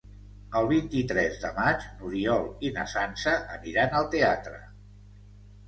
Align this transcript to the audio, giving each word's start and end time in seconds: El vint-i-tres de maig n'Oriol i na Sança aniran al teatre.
El 0.61 0.69
vint-i-tres 0.69 1.37
de 1.43 1.51
maig 1.57 1.85
n'Oriol 1.99 2.49
i 2.69 2.73
na 2.79 2.87
Sança 2.95 3.37
aniran 3.59 3.97
al 4.03 4.11
teatre. 4.19 4.59